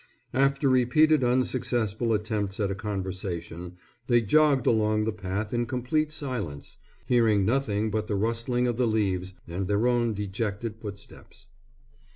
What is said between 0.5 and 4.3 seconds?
repeated unsuccessful attempts at a conversation they